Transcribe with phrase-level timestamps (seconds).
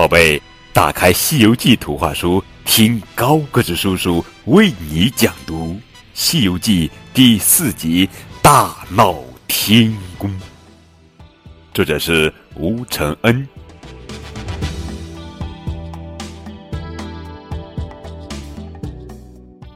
[0.00, 0.40] 宝贝，
[0.72, 5.74] 打开《西游记》图画书，听高个子叔叔为你讲读
[6.14, 8.06] 《西游记》第四集
[8.40, 9.14] 《大闹
[9.46, 10.30] 天宫》。
[11.74, 13.46] 作者是吴承恩。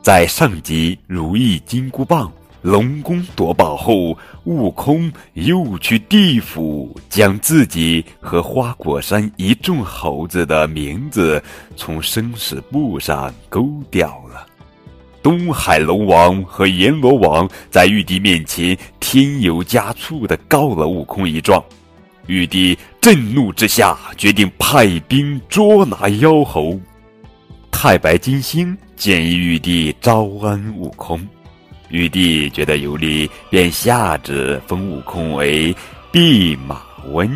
[0.01, 2.33] 在上集如意金箍棒。
[2.65, 11.43] 龙宫夺宝后，悟空又去地府，将自己和花果山一众猴子的名字
[11.77, 14.47] 从生死簿上勾掉了。
[15.23, 21.63] 东海龙王和阎罗王在玉帝面前添油加醋的告了悟空一状，
[22.29, 26.81] 玉帝震怒之下，决定派兵捉拿妖猴。
[27.71, 31.21] 太白金星建议玉帝招安悟空。
[31.95, 35.73] 玉帝觉得有理，便下旨封悟空为
[36.11, 36.83] 弼马
[37.13, 37.31] 温。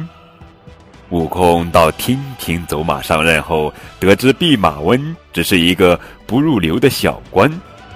[1.10, 7.48] 悟空到天庭走马上任后，得知弼马温只是一个不入流的小官，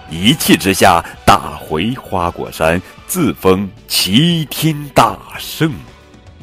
[0.09, 5.69] 一气之下打回花果山，自封齐天大圣。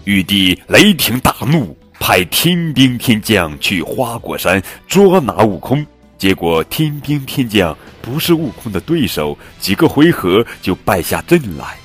[0.04, 5.86] 玉帝雷霆大怒，派天兵天将去花果山捉拿悟空。
[6.20, 11.78] 结果天兵天将不是悟空的对手，几个回合就败下阵来。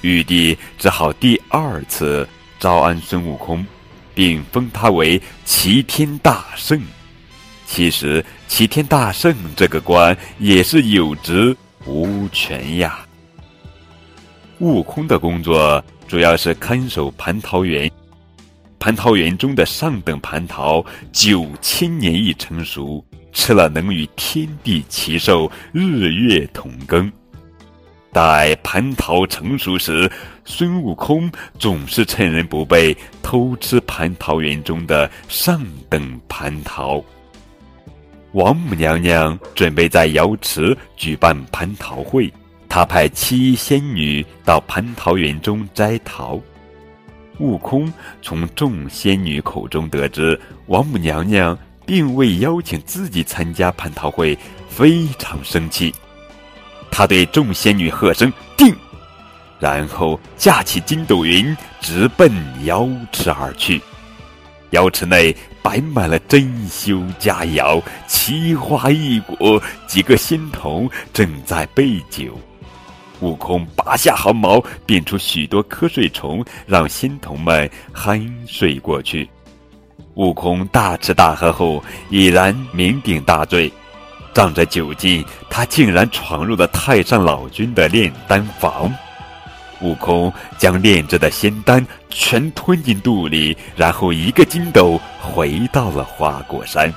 [0.00, 3.64] 玉帝只好第二次招安孙悟空，
[4.12, 6.82] 并封他为齐天大圣。
[7.64, 13.06] 其实齐天大圣这个官也是有职无权呀。
[14.58, 17.88] 悟空的工作主要是看守蟠桃园，
[18.80, 23.04] 蟠桃园中的上等蟠桃九千年一成熟。
[23.34, 27.10] 吃了能与天地齐寿，日月同庚。
[28.10, 30.08] 待蟠桃成熟时，
[30.44, 35.60] 孙悟空总是趁人不备偷吃蟠桃园中的上
[35.90, 37.04] 等蟠桃。
[38.32, 42.32] 王母娘娘准备在瑶池举办蟠桃会，
[42.68, 46.40] 她派七仙女到蟠桃园中摘桃。
[47.40, 47.92] 悟空
[48.22, 51.58] 从众仙女口中得知，王母娘娘。
[51.86, 55.94] 并未邀请自己参加蟠桃会，非常生气。
[56.90, 58.74] 他对众仙女喝声“定”，
[59.58, 62.32] 然后架起筋斗云，直奔
[62.64, 63.80] 瑶池而去。
[64.70, 72.38] 瑶池内摆满了珍馐佳肴，奇花异果，几个仙童正在备酒。
[73.20, 79.28] 悟空拔下毫毛，变出许多瞌睡虫，让仙童们酣睡过去。
[80.14, 83.72] 悟空大吃大喝后，已然酩酊大醉，
[84.32, 88.92] 仗着酒劲，他竟然闯入了太上老君的炼丹房。
[89.80, 96.92] 悟空将炼制的仙丹全吞进肚里，然后一个筋斗回到了花果山。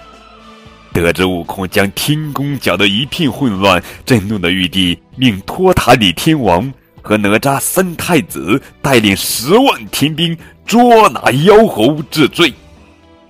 [0.93, 12.53] 得知悟空将天宫搅得一片混乱，震怒的玉帝命托塔李天王和哪吒三太子带领十万天兵捉拿妖猴治罪。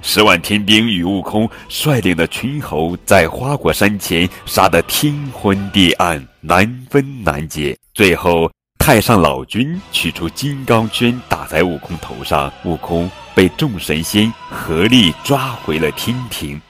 [0.02, 7.78] 十万天兵与悟空率领的群猴在花果山前杀得天昏地暗，难分难解。
[7.94, 16.62] 最后，太上老君取出金刚圈打在悟空头上，悟空被众神仙合力抓回了天庭。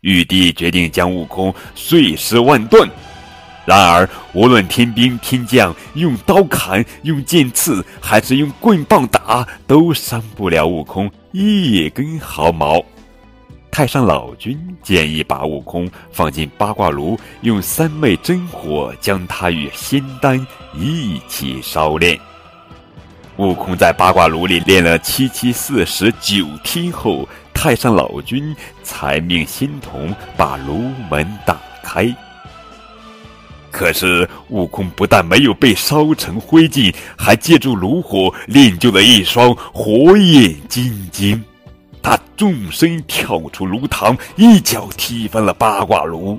[0.00, 2.88] 玉帝决定将悟空碎尸万段。
[3.70, 12.84] 然而，无论天兵天将用刀砍、用剑刺，还是用棍棒打，都伤不了悟空一根毫毛。
[13.70, 20.44] 太上老君建议把悟空放进八卦炉，用三昧真火将他与仙丹
[20.74, 22.18] 一起烧炼。
[23.36, 28.52] 悟空在八卦炉里练了七七四十九天后，太上老君
[28.82, 32.12] 才命仙童把炉门打开。
[33.80, 41.42] 可是，悟空不但没有被烧成灰烬，还借助炉火练就了一双火眼金睛。
[42.02, 46.38] 他纵身跳出炉膛，一脚踢翻了八卦炉。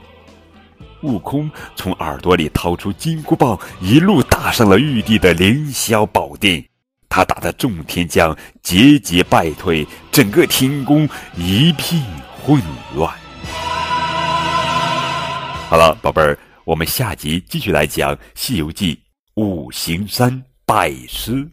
[1.01, 6.63] 悟空从耳朵里掏出金箍棒，一路打上了玉帝的凌霄宝殿。
[7.10, 12.00] 他打得众天将节节败退，整个天宫一片
[12.39, 12.62] 混
[12.95, 13.12] 乱。
[15.69, 16.38] 好了，宝贝儿。
[16.71, 18.95] 我们下集继续来讲《西游记》
[19.35, 21.45] 五行山拜师。